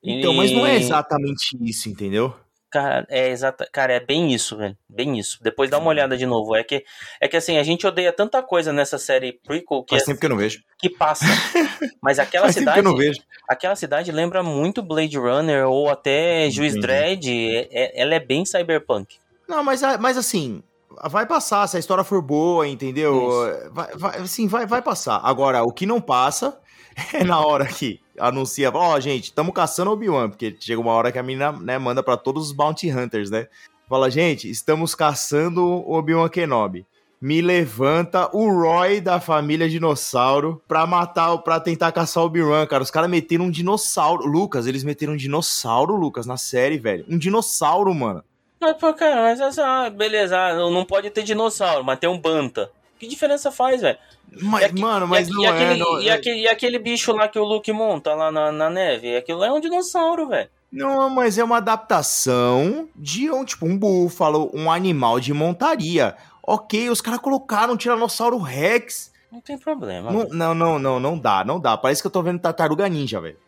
[0.03, 2.35] Então, mas não é E- exatamente isso, entendeu?
[2.71, 4.77] Cara, é exata, cara, é bem isso, velho.
[4.89, 5.39] Bem isso.
[5.43, 6.55] Depois dá uma olhada de novo.
[6.55, 6.85] É que
[7.21, 10.21] é que assim, a gente odeia tanta coisa nessa série prequel que Faz é- tempo
[10.21, 10.63] que eu não vejo.
[10.79, 11.25] que passa.
[12.01, 13.21] Mas aquela Faz tempo que cidade, eu não vejo.
[13.49, 16.87] aquela cidade lembra muito Blade Runner ou até Juiz Entendi.
[16.87, 17.27] Dredd.
[17.29, 19.17] É- é- ela é bem cyberpunk.
[19.49, 20.63] Não, mas, a- mas assim,
[21.11, 23.53] vai passar, se a história for boa, entendeu?
[23.73, 25.21] Vai, vai, assim, vai, vai passar.
[25.25, 26.57] Agora, o que não passa
[27.27, 31.23] na hora que anuncia, ó, gente, estamos caçando Obi-Wan, porque chega uma hora que a
[31.23, 33.49] menina, né, manda pra todos os Bounty Hunters, né?
[33.89, 36.87] Fala, gente, estamos caçando Obi-Wan Kenobi.
[37.21, 42.83] Me levanta o Roy da família Dinossauro pra matar, pra tentar caçar o Obi-Wan, cara.
[42.83, 44.27] Os caras meteram um dinossauro.
[44.27, 47.05] Lucas, eles meteram um dinossauro, Lucas, na série, velho.
[47.09, 48.25] Um dinossauro, mano.
[48.59, 52.71] Mas, pô, cara, mas essa, beleza, ah, não pode ter dinossauro, mas tem um banta.
[53.01, 53.99] Que diferença faz, velho?
[54.43, 55.77] Mas, mano, mas e, não e aquele, é.
[55.77, 59.17] Não, e, aquele, e aquele bicho lá que o Luke monta lá na, na neve,
[59.17, 60.51] aquilo é um dinossauro, velho.
[60.71, 66.15] não, mas é uma adaptação de um, tipo, um búfalo, um animal de montaria.
[66.47, 69.11] Ok, os caras colocaram um Tiranossauro Rex.
[69.33, 70.13] Não tem problema.
[70.13, 71.79] Não, não, não, não, não dá, não dá.
[71.79, 73.39] Parece que eu tô vendo Tartaruga Ninja, velho.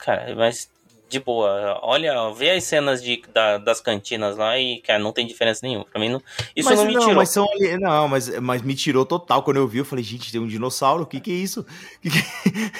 [0.00, 0.70] Cara, mas
[1.10, 5.26] de boa, olha, vê as cenas de, da- das cantinas lá e, cara, não tem
[5.26, 5.84] diferença nenhuma.
[5.84, 6.22] Pra mim, não,
[6.54, 7.14] isso mas, não me tirou.
[7.14, 7.46] mas são
[7.80, 9.42] Não, mas, mas me tirou total.
[9.42, 11.66] Quando eu vi, eu falei, gente, tem um dinossauro, o que que é isso?
[12.00, 12.70] Que que-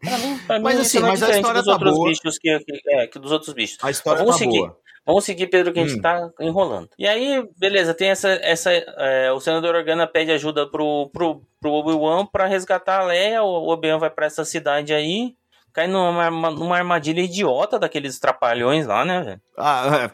[0.00, 1.72] Pra mim, pra mim Mas isso assim, não é mas a diferente história dos tá
[1.72, 2.08] outros boa.
[2.10, 3.78] bichos que, que- é, que dos outros bichos.
[3.82, 4.58] A história Vamos tá seguir.
[4.58, 4.78] boa.
[5.04, 6.02] Vamos seguir, Pedro, que a gente Hum.
[6.02, 6.88] tá enrolando.
[6.98, 8.28] E aí, beleza, tem essa.
[8.42, 13.42] essa é, o senador Organa pede ajuda pro, pro, pro Obi-Wan pra resgatar a Leia.
[13.42, 15.34] O Obi-Wan vai pra essa cidade aí.
[15.76, 19.40] Cai numa, numa armadilha idiota daqueles trapalhões lá, né, velho?
[19.58, 20.10] Ah, é,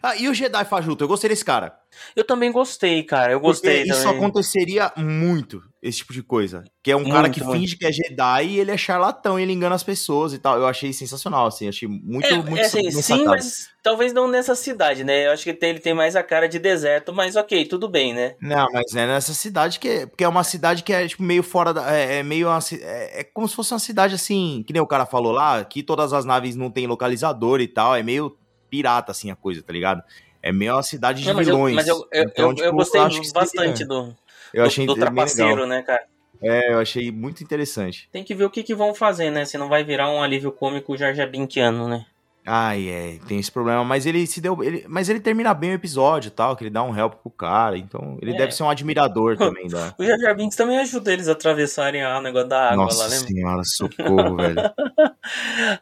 [0.00, 1.02] ah, e o Jedi Fajuto?
[1.02, 1.79] Eu gostei desse cara.
[2.14, 3.32] Eu também gostei, cara.
[3.32, 4.18] Eu gostei Porque isso também.
[4.18, 6.64] aconteceria muito, esse tipo de coisa.
[6.82, 7.58] Que é um Muito, cara que muito.
[7.60, 10.58] finge que é Jedi e ele é charlatão e ele engana as pessoas e tal.
[10.58, 11.68] Eu achei sensacional, assim.
[11.68, 15.26] Achei muito, É, muito é assim, sim, mas talvez não nessa cidade, né?
[15.26, 18.34] Eu acho que ele tem mais a cara de deserto, mas ok, tudo bem, né?
[18.40, 20.06] Não, mas é nessa cidade que é.
[20.06, 21.94] Porque é uma cidade que é, tipo, meio fora da.
[21.94, 22.48] É, é meio.
[22.48, 24.62] uma é, é como se fosse uma cidade assim.
[24.66, 27.94] Que nem o cara falou lá, que todas as naves não tem localizador e tal.
[27.94, 28.36] É meio
[28.68, 30.02] pirata, assim, a coisa, tá ligado?
[30.42, 31.74] É meio uma cidade de Não, mas eu, vilões.
[31.74, 34.16] mas eu, eu, Então, eu- eu tipo, gostei acho que seria- bastante do,
[34.54, 35.14] Eu achei do, do bem legal.
[35.26, 36.02] trapaceiro, né, cara?
[36.42, 38.08] É, eu achei muito interessante.
[38.10, 39.44] Tem que ver o que, que vão fazer, né?
[39.44, 42.06] Se não vai virar um alívio cômico Jar Jar Binkiano, né?
[42.46, 44.62] Ai, é, tem esse problema, mas ele se deu.
[44.64, 47.30] Ele, mas ele termina bem o episódio e tal, que ele dá um help pro
[47.30, 48.36] cara, então ele É.
[48.36, 49.94] deve ser um admirador também da.
[49.98, 53.08] O Jar Jar Binks também ajuda eles a atravessarem a negócio da água Nossa lá,
[53.10, 53.28] lembra?
[53.28, 54.56] senhora, socorro, velho.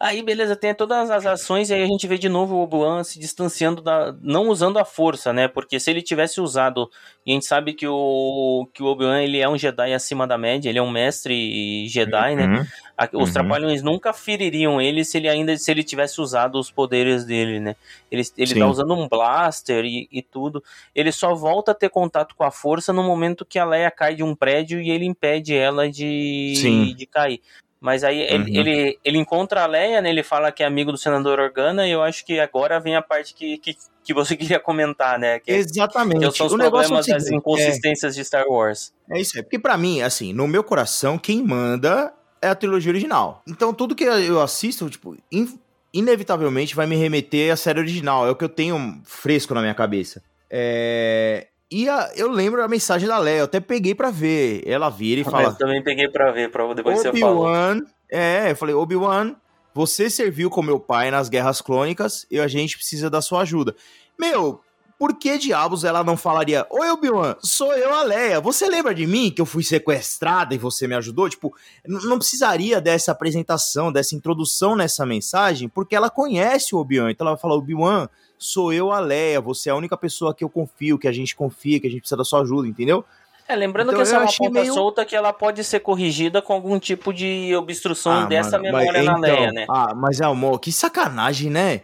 [0.00, 3.02] Aí, beleza, tem todas as ações e aí a gente vê de novo o Obi-Wan
[3.04, 4.14] se distanciando da.
[4.20, 5.48] não usando a força, né?
[5.48, 6.88] Porque se ele tivesse usado.
[7.24, 10.36] E a gente sabe que o, que o Obi-Wan ele é um Jedi acima da
[10.38, 12.46] média, ele é um mestre Jedi, né?
[12.46, 12.60] Uhum.
[12.60, 12.66] A-
[13.12, 13.32] Os Uhum.
[13.32, 17.76] trapalhões nunca feririam ele se ele ainda se ele tivesse usado os poderes dele, né?
[18.10, 18.58] Ele, ele Sim.
[18.58, 20.62] tá usando um blaster e, e tudo.
[20.94, 24.14] Ele só volta a ter contato com a força no momento que a Leia cai
[24.16, 26.94] de um prédio e ele impede ela de, Sim.
[26.96, 27.40] de cair.
[27.80, 28.60] Mas aí ele, Uhum.
[28.60, 30.10] ele, ele encontra a Leia, né?
[30.10, 33.02] Ele fala que é amigo do senador Organa, e eu acho que agora vem a
[33.02, 35.38] parte que, que, que você queria comentar, né?
[35.38, 36.28] Que, Exatamente.
[36.28, 38.92] que são os o negócio é problemas das seguinte, inconsistências de Star Wars.
[39.08, 39.44] É, é isso aí.
[39.44, 43.42] Porque pra mim, assim, no meu coração, quem manda é a trilogia original.
[43.46, 45.58] Então tudo que eu assisto, tipo, in-
[45.92, 48.26] inevitavelmente vai me remeter à série original.
[48.26, 50.22] É o que eu tenho fresco na minha cabeça.
[50.50, 51.46] É.
[51.70, 54.62] E a- eu lembro a mensagem da Leia, eu até peguei pra ver.
[54.66, 57.44] Ela vira e fala: Eu também peguei pra ver, pra depois você falou.
[57.44, 57.82] Obi-Wan.
[58.10, 59.34] É, eu falei, Obi-Wan,
[59.74, 63.76] você serviu com meu pai nas guerras clônicas e a gente precisa da sua ajuda.
[64.18, 64.60] Meu,
[64.98, 68.40] por que diabos ela não falaria, Oi, Obi-Wan, sou eu a Leia.
[68.40, 71.28] Você lembra de mim que eu fui sequestrada e você me ajudou?
[71.28, 71.54] Tipo,
[71.86, 77.10] não precisaria dessa apresentação, dessa introdução nessa mensagem, porque ela conhece o Obi-Wan.
[77.12, 80.42] Então ela vai falar, Obi-Wan, sou eu a Leia, você é a única pessoa que
[80.42, 83.04] eu confio, que a gente confia, que a gente precisa da sua ajuda, entendeu?
[83.46, 86.42] É, lembrando Então, que essa é uma ponta meio- solta que ela pode ser corrigida
[86.42, 89.66] com algum tipo de obstrução Ah, dessa mano, mas memória na então- Leia, né?
[89.70, 91.80] Ah, mas amor, que sacanagem, né?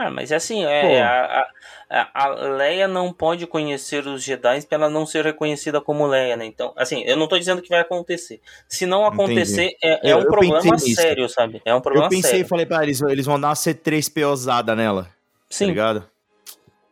[0.00, 1.46] Ah, mas é assim, é, a,
[1.90, 6.36] a, a Leia não pode conhecer os Jedi pra ela não ser reconhecida como Leia,
[6.36, 6.46] né?
[6.46, 8.40] Então, assim, eu não tô dizendo que vai acontecer.
[8.68, 11.02] Se não acontecer, é, é Eu- um eu problema pensei nisso.
[11.02, 11.60] sério, sabe?
[11.64, 12.48] É um problema eu pensei e sério.
[12.48, 15.10] falei pra eles, eles vão dar uma C3POzada nela, tá
[15.50, 16.08] Sim, ligado?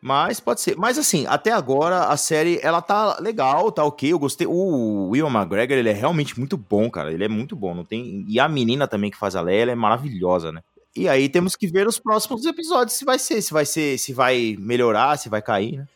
[0.00, 0.76] Mas pode ser.
[0.76, 4.12] Mas assim, até agora a série, ela tá legal, tá ok.
[4.12, 4.48] Eu gostei.
[4.48, 7.12] O Will McGregor, ele é realmente muito bom, cara.
[7.12, 7.72] Ele é muito bom.
[7.72, 8.24] Não tem...
[8.28, 10.60] E a menina também que faz a Leia, ela é maravilhosa, né?
[10.96, 14.12] E aí temos que ver os próximos episódios se vai ser, se vai ser, se
[14.12, 15.86] vai melhorar, se vai cair, né?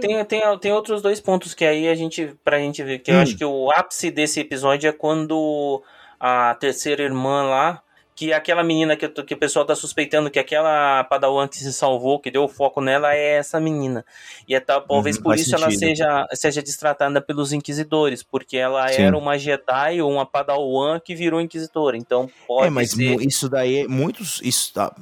[0.00, 3.16] Tem, tem, tem outros dois pontos que aí a gente, pra gente ver, que eu
[3.16, 3.20] Hum.
[3.22, 5.82] acho que o ápice desse episódio é quando
[6.18, 7.82] a terceira irmã lá,
[8.20, 12.20] que aquela menina que, que o pessoal tá suspeitando que aquela Padawan que se salvou,
[12.20, 14.04] que deu o foco nela, é essa menina.
[14.46, 15.78] E é, talvez Uhum, por isso ela sentido.
[15.78, 19.04] seja, seja destratada pelos inquisidores, porque ela Sim.
[19.04, 21.96] era uma Jedi ou uma Padawan que virou inquisidora.
[21.96, 23.22] Então pode é, mas ser.
[23.22, 24.94] isso daí, muitos, isso, tá,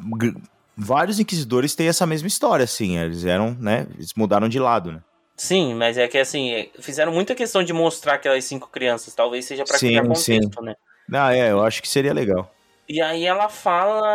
[0.77, 5.01] vários inquisidores têm essa mesma história, assim, eles eram, né, eles mudaram de lado, né?
[5.37, 9.13] Sim, mas é que assim, é, fizeram muita questão de mostrar aquelas cinco crianças.
[9.13, 10.39] Talvez seja pra Sim, criar sim.
[10.39, 10.75] contexto, né?
[11.13, 12.53] Ah, é, eu acho que seria legal.
[12.89, 14.07] E aí ela fala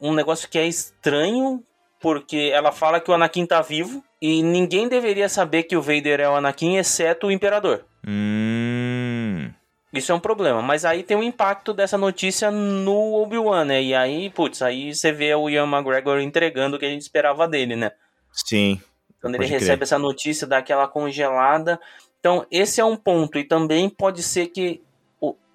[0.00, 1.62] um negócio que é estranho,
[2.00, 6.20] porque ela fala que o Anakin tá vivo e ninguém deveria saber que o Vader
[6.20, 7.84] é o Anakin, exceto o Imperador.
[8.06, 9.50] Hum,
[9.92, 13.82] Isso é um problema, mas aí tem o impacto dessa notícia no Obi-Wan, né?
[13.82, 17.46] E aí, putz, aí você vê o Ian McGregor entregando o que a gente esperava
[17.46, 17.92] dele, né?
[18.32, 18.80] sim,
[19.20, 19.82] Quando ele recebe crer.
[19.82, 21.78] essa notícia, dá aquela congelada.
[22.18, 23.38] Então, esse é um ponto.
[23.38, 24.80] E também pode ser que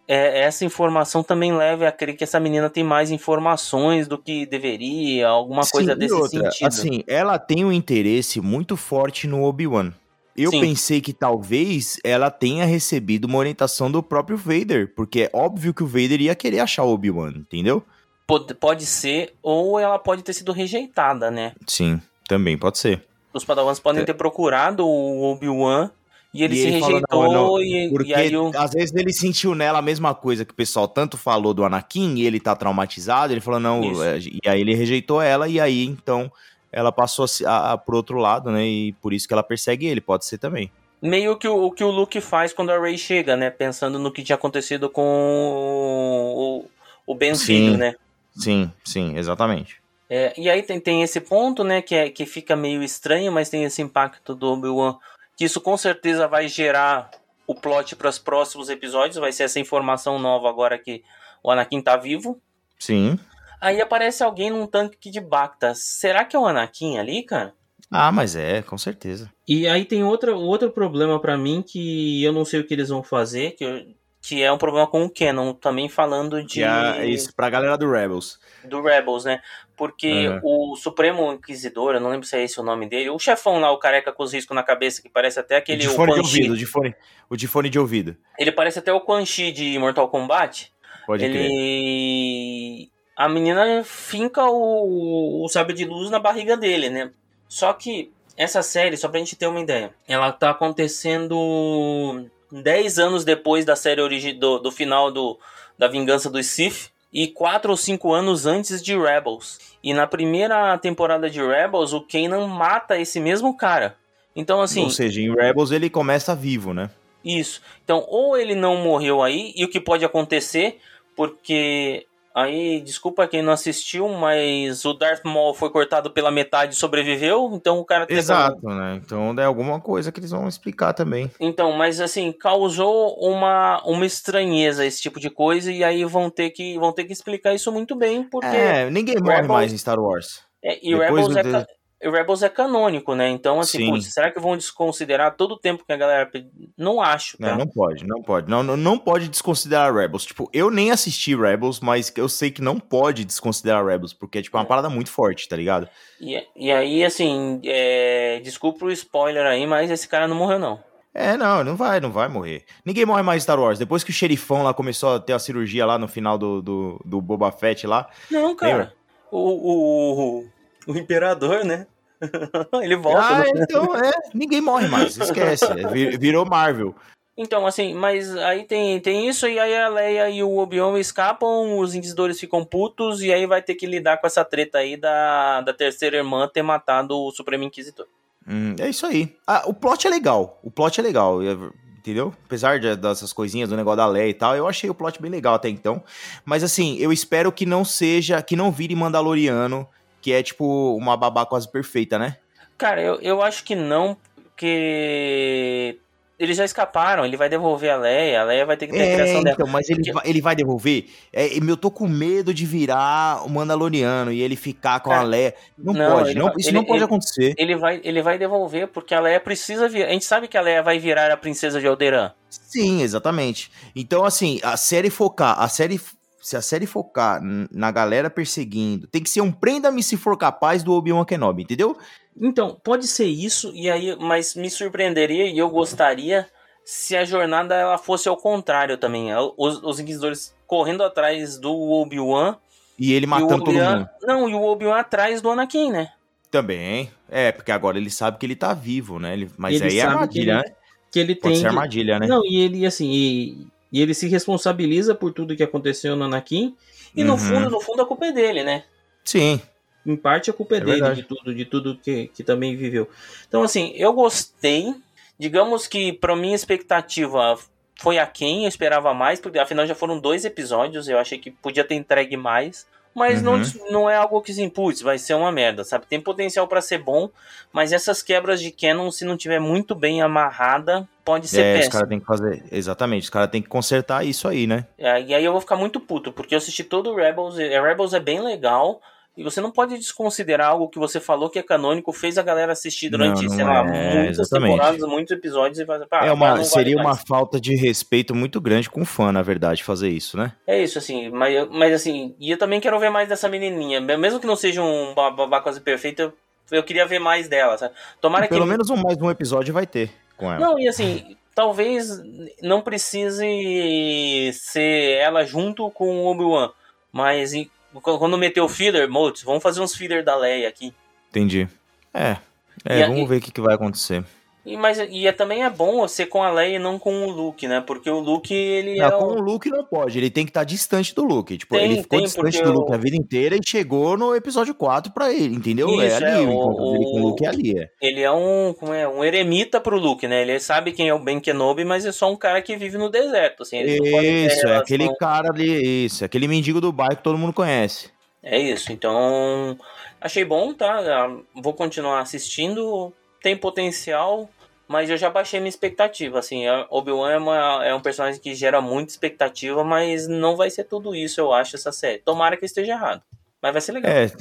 [0.08, 4.46] é, essa informação também leve a crer que essa menina tem mais informações do que
[4.46, 6.68] deveria, alguma coisa Sim, e desse outra, sentido.
[6.68, 9.92] Assim, ela tem um interesse muito forte no Obi-Wan.
[10.36, 10.62] Eu Sim.
[10.62, 15.84] pensei que talvez ela tenha recebido uma orientação do próprio Vader, porque é óbvio que
[15.84, 17.84] o Vader ia querer achar o Obi-Wan, entendeu?
[18.28, 21.54] Pode, pode ser, ou ela pode ter sido rejeitada, né?
[21.66, 23.04] Sim, também pode ser.
[23.34, 24.06] Os Padawans podem É.
[24.06, 25.90] ter procurado o Obi-Wan
[26.34, 29.14] e ele E se ele falou, rejeitou "Não, não", e, Porque e às vezes ele
[29.14, 32.56] sentiu nela a mesma coisa que o pessoal tanto falou do Anakin e ele tá
[32.56, 34.04] traumatizado, ele falou não, Isso.
[34.04, 36.32] é, e aí ele rejeitou ela e aí então
[36.72, 38.66] ela passou a, a, a, pro outro lado, né?
[38.66, 40.70] E por isso que ela persegue ele, pode ser também.
[41.02, 43.50] Meio que o, o que o Luke faz quando a Rey chega, né?
[43.50, 46.66] Pensando no que tinha acontecido com o,
[47.06, 47.46] o Ben Sim.
[47.46, 47.96] Filho, né?
[48.36, 49.78] Sim, sim, exatamente.
[50.10, 53.50] É, e aí tem, tem esse ponto, né, que, é, que fica meio estranho, mas
[53.50, 54.96] tem esse impacto do Obi-Wan,
[55.38, 57.10] que isso com certeza vai gerar
[57.46, 61.04] o plot para os próximos episódios, vai ser essa informação nova agora que
[61.42, 62.42] o Anakin tá vivo.
[62.78, 63.18] Sim.
[63.62, 65.74] Aí aparece alguém num tanque de Bacta.
[65.74, 67.54] Será que é o Anakin ali, cara?
[67.90, 69.32] Ah, mas é, com certeza.
[69.48, 72.90] E aí tem outra, outro problema pra mim que eu não sei o que eles
[72.90, 73.86] vão fazer, que, eu-
[74.22, 77.90] que é um problema com o Canon, também falando de é isso pra galera do
[77.90, 78.40] Rebels.
[78.64, 79.42] do Rebels, né?
[79.76, 80.72] Porque Uhum.
[80.72, 83.72] o Supremo Inquisidor, eu não lembro se é esse o nome dele, o chefão lá,
[83.72, 86.20] o careca com os riscos na cabeça, que parece até aquele de o fone de
[86.20, 86.96] ouvido, de fone,
[87.30, 88.18] o de fone de ouvido.
[88.40, 90.74] Ele parece até o Quan Chi de Mortal Kombat.
[91.06, 91.46] Pode crer.
[91.46, 92.92] ele.
[93.16, 97.12] A menina finca o, o sabre de luz na barriga dele, né?
[97.48, 103.26] Só que essa série, só pra gente ter uma ideia, ela tá acontecendo 10 anos
[103.26, 105.38] depois da série origi do, do final do,
[105.78, 109.60] da Vingança dos Sith e 4 ou 5 anos antes de Rebels.
[109.84, 113.96] E na primeira temporada de Rebels, o Kanan mata esse mesmo cara.
[114.36, 114.84] Então, assim.
[114.84, 116.90] Ou seja, em Rebels ele começa vivo, né?
[117.24, 117.62] Isso.
[117.84, 120.80] Então, ou ele não morreu aí, e o que pode acontecer,
[121.16, 122.06] porque
[122.38, 127.50] aí, desculpa quem não assistiu, mas o Darth Maul foi cortado pela metade e sobreviveu,
[127.54, 129.02] então o cara teve- Exato, né?
[129.04, 131.32] Então é alguma coisa que eles vão explicar também.
[131.40, 136.52] Então, mas assim, causou uma, uma estranheza esse tipo de coisa, e aí vão ter
[136.52, 138.48] que, vão ter que explicar isso muito bem, porque.
[138.48, 140.42] É, ninguém morre Rebels- mais em Star Wars.
[140.64, 143.28] É, e Depois Rebels é, e Rebels é canônico, né?
[143.30, 143.90] Então, assim, Sim.
[143.92, 146.30] putz, será que vão desconsiderar todo o tempo que a galera.
[146.78, 147.50] Não acho, tá?
[147.50, 148.50] Não, não pode, não pode.
[148.50, 150.24] Não, não, pode desconsiderar Rebels.
[150.26, 154.42] Tipo, eu nem assisti Rebels, mas eu sei que não pode desconsiderar Rebels, porque é
[154.44, 154.68] tipo uma É.
[154.68, 155.90] parada muito forte, tá ligado?
[156.22, 160.80] E, e aí, assim, é, desculpa o spoiler aí, mas esse cara não morreu, não.
[161.16, 162.64] É, não, não vai, não vai morrer.
[162.86, 163.80] Ninguém morre mais em Star Wars.
[163.80, 167.02] Depois que o xerifão lá começou a ter a cirurgia lá no final do, do,
[167.04, 168.08] do Boba Fett lá.
[168.30, 168.72] Não, cara.
[168.72, 168.94] Lembra?
[169.32, 170.50] O, o, o
[170.96, 171.88] imperador, né?
[172.82, 173.20] Ele volta.
[173.22, 174.12] Ah, no- então é.
[174.34, 175.66] Ninguém morre mais, esquece.
[175.66, 176.96] É, vir- virou Marvel.
[177.40, 181.78] Então, assim, mas aí tem, tem isso, e aí a Leia e o Obi-Wan escapam,
[181.78, 185.62] os inquisidores ficam putos, e aí vai ter que lidar com essa treta aí da,
[185.62, 188.08] da terceira irmã ter matado o Supremo Inquisitor.
[188.48, 189.36] Hum, é isso aí.
[189.46, 190.60] Ah, o plot é legal.
[190.64, 191.42] O plot é legal.
[191.44, 191.56] é-
[192.00, 192.34] Entendeu?
[192.46, 195.30] Apesar de- dessas coisinhas do negócio da Leia e tal, eu achei o plot bem
[195.30, 196.02] legal até então.
[196.46, 199.86] Mas assim, eu espero que não seja, que não vire Mandaloriano,
[200.28, 202.36] que é tipo uma babá quase perfeita, né?
[202.78, 205.98] Cara, eu, eu acho que não, porque
[206.38, 209.06] eles já escaparam, ele vai devolver a Leia, a Leia vai ter que ter a
[209.06, 209.56] É, criação dela.
[209.56, 211.06] então, mas ele, Porque- vai, ele vai devolver.
[211.32, 215.26] É, eu tô com medo de virar o Mandaloriano e ele ficar com a Cara,
[215.28, 215.56] Leia.
[215.78, 217.56] Não, não, pode, não, vai- isso ele- não pode ele- acontecer.
[217.58, 220.06] Ele vai, ele vai devolver porque a Leia precisa vir.
[220.06, 222.34] A gente sabe que a Leia vai virar a princesa de Alderan.
[222.50, 223.72] Sim, exatamente.
[223.96, 226.02] Então, assim, a série focar, a série.
[226.48, 230.82] Se a série focar na galera perseguindo, tem que ser um prenda-me se for capaz
[230.82, 231.98] do Obi-Wan Kenobi, entendeu?
[232.40, 236.48] Então, pode ser isso, e aí, mas me surpreenderia e eu gostaria
[236.86, 239.28] se a jornada ela fosse ao contrário também.
[239.58, 242.56] Os, os inquisidores correndo atrás do Obi-Wan.
[242.98, 243.98] E ele E matando todo Obi-Wan.
[243.98, 244.10] mundo.
[244.24, 246.12] Não, e o Obi-Wan atrás do Anakin, né?
[246.50, 247.12] Também.
[247.30, 249.34] É, porque agora ele sabe que ele tá vivo, né?
[249.34, 250.64] Ele- Mas Ele aí é armadilha, que né?
[250.66, 250.76] ele-
[251.12, 251.56] Que ele Pode tem.
[251.56, 252.26] ser que- armadilha, né?
[252.28, 256.76] Não, e ele, assim, e, e ele se responsabiliza por tudo que aconteceu no Anakin.
[257.16, 257.38] E no Uhum.
[257.40, 258.84] fundo, no fundo, a culpa é dele, né?
[259.24, 259.60] Sim.
[260.06, 261.22] Em parte a culpa é, É dele, verdade.
[261.22, 263.10] de tudo, de tudo que, que também viveu.
[263.48, 264.94] Então, assim, eu gostei.
[265.40, 267.58] Digamos que, pra minha expectativa,
[268.00, 271.84] foi aquém, eu esperava mais, porque afinal já foram dois episódios, eu achei que podia
[271.84, 272.88] ter entregue mais.
[273.18, 273.64] Mas não, Uhum.
[273.90, 276.06] não é algo que se putz, vai ser uma merda, sabe?
[276.06, 277.30] Tem potencial pra ser bom,
[277.74, 281.76] mas essas quebras de canon, se não tiver muito bem amarrada, pode ser É, os
[281.78, 281.92] péssimo.
[281.94, 282.64] caras têm que fazer.
[282.72, 284.86] Exatamente, os caras têm que consertar isso aí, né?
[285.00, 287.68] É, E aí eu vou ficar muito puto, porque eu assisti todo o Rebels, e
[287.82, 289.02] Rebels é bem legal,
[289.38, 292.72] e você não pode desconsiderar algo que você falou que é canônico, fez a galera
[292.72, 294.72] assistir durante, Não, não sei lá, é, muitas exatamente.
[294.72, 297.24] temporadas, muitos episódios, e pá, é uma, vale seria uma mais.
[297.28, 300.54] falta de respeito muito grande com o fã, na verdade, fazer isso, né?
[300.66, 304.40] É isso, assim, mas, mas assim, e eu também quero ver mais dessa menininha, mesmo
[304.40, 306.34] que não seja um ba- babá quase perfeito, eu,
[306.72, 307.94] eu queria ver mais dela, sabe?
[308.20, 308.70] Tomara Pelo que...
[308.70, 310.60] menos um, mais um episódio vai ter com ela.
[310.60, 312.22] Não, e assim, talvez
[312.62, 316.72] não precise ser ela junto com o Obi-Wan,
[317.12, 317.54] mas
[318.02, 320.94] quando meter o filler, Motes, vamos fazer uns filler da Leia aqui.
[321.30, 321.68] Entendi.
[322.14, 322.38] É.
[322.86, 324.24] É, E vamos ver o que, que vai acontecer.
[324.68, 327.32] E, mas, e é, também é bom ser com a Leia e não com o
[327.32, 327.80] Luke, né?
[327.88, 329.38] Porque o Luke, ele Não, é com o...
[329.38, 331.58] o Luke não pode, ele tem que estar distante do Luke.
[331.58, 334.36] Tipo, Tem, ele ficou tem, distante do Luke o- a vida inteira e chegou no
[334.36, 336.02] episódio 4 pra ele, entendeu?
[336.02, 337.90] é Isso, ali, é, o o- dele com o Luke é ali, é.
[338.02, 340.42] Ele é um, como é, um eremita pro Luke, né?
[340.42, 343.10] Ele sabe quem é o Ben Kenobi, mas é só um cara que vive no
[343.10, 343.80] deserto, assim.
[343.82, 348.10] Isso, é aquele cara ali, isso, aquele mendigo do bairro que todo mundo conhece.
[348.44, 349.78] É isso, então
[350.20, 351.00] achei bom, tá?
[351.00, 354.50] Ah, Vou continuar assistindo, tem potencial,
[354.88, 358.80] mas eu já baixei minha expectativa, assim, Obi-Wan é, uma- é um personagem que gera
[358.82, 362.20] muita expectativa, mas não vai ser tudo isso, eu acho, essa série.
[362.20, 363.22] Tomara que eu esteja errado,
[363.62, 364.12] mas vai ser legal.
[364.12, 364.32] É,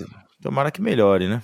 [0.43, 1.43] tomara que melhore, né?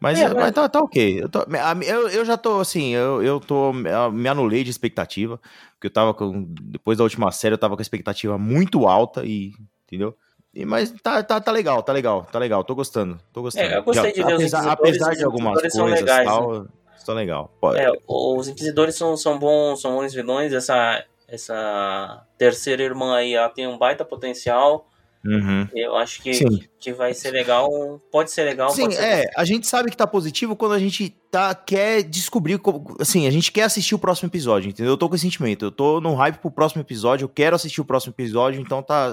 [0.00, 1.22] Mas, É, mas tá, tá ok.
[1.22, 1.46] Eu, tô-
[1.86, 3.72] eu, eu já tô assim, eu, eu tô.
[3.72, 5.40] eu me anulei de expectativa.
[5.74, 6.44] Porque eu tava com.
[6.60, 9.52] Depois da última série, eu tava com a expectativa muito alta e.
[9.86, 10.16] Entendeu?
[10.52, 12.64] E, mas tá, tá, tá legal, tá legal, tá legal.
[12.64, 13.20] Tô gostando.
[13.32, 13.72] Tô gostando.
[13.72, 16.66] É, eu gostei de ver os apesar, Inquisidores, apesar os de algumas coisas legais, tal,
[17.06, 17.52] tá legal.
[17.60, 23.34] Pode- É, os Inquisidores são, são bons, são bons vilões, essa, essa terceira irmã aí,
[23.34, 24.88] ela tem um baita potencial,
[25.24, 25.68] Uhum.
[25.74, 26.60] eu acho que, Sim.
[26.80, 27.68] que vai ser legal,
[28.10, 30.78] pode ser legal, Sim, pode ser é, a gente sabe que tá positivo quando a
[30.80, 34.92] gente tá, quer descobrir, como- assim, a gente quer assistir o próximo episódio, entendeu?
[34.94, 37.80] Eu tô com esse sentimento, eu tô no hype pro próximo episódio, eu quero assistir
[37.80, 39.12] o próximo episódio, então tá,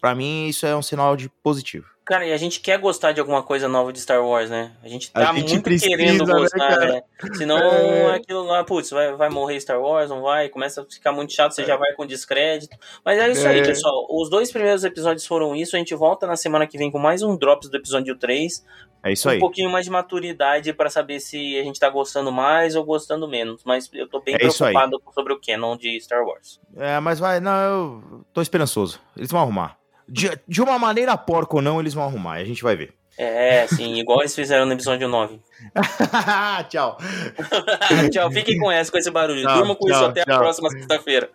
[0.00, 1.86] pra mim isso é um sinal de positivo.
[2.10, 4.72] Cara, e a gente quer gostar de alguma coisa nova de Star Wars, né?
[4.82, 6.86] A gente A tá gente muito precisa, querendo né, gostar, cara?
[6.94, 7.02] né?
[7.34, 8.16] Senão É.
[8.16, 11.52] aquilo lá, putz, vai, vai morrer Star Wars, não vai, começa a ficar muito chato,
[11.54, 12.76] você já vai com descrédito.
[13.04, 13.64] Mas é isso aí, É.
[13.64, 14.08] pessoal.
[14.10, 17.22] Os dois primeiros episódios foram isso, a gente volta na semana que vem com mais
[17.22, 18.66] um Drops do episódio 3.
[19.04, 19.38] É isso um aí.
[19.38, 23.62] pouquinho mais de maturidade pra saber se a gente tá gostando mais ou gostando menos.
[23.64, 24.52] Mas eu tô bem É aí.
[24.52, 26.60] preocupado sobre o canon de Star Wars.
[26.76, 29.78] É, mas vai, não, eu tô esperançoso, eles vão arrumar.
[30.10, 32.92] De, de uma maneira porca ou não, eles vão arrumar, a gente vai ver.
[33.16, 35.38] É, sim, igual eles fizeram no episódio 9.
[36.70, 36.96] Tchau.
[38.10, 39.42] tchau, fiquem com essa, com esse barulho.
[39.42, 40.36] Tchau, Durma com isso tchau, até tchau.
[40.36, 41.28] a próxima sexta-feira.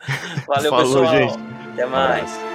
[0.47, 1.15] Valeu, Falou, pessoal.
[1.15, 1.37] gente.
[1.73, 2.54] Até mais.